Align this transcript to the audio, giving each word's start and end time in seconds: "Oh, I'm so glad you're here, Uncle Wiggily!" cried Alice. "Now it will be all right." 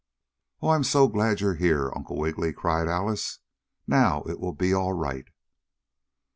"Oh, 0.63 0.69
I'm 0.69 0.83
so 0.83 1.07
glad 1.07 1.41
you're 1.41 1.53
here, 1.57 1.91
Uncle 1.95 2.17
Wiggily!" 2.17 2.53
cried 2.53 2.87
Alice. 2.87 3.37
"Now 3.85 4.23
it 4.23 4.39
will 4.39 4.53
be 4.55 4.73
all 4.73 4.93
right." 4.93 5.27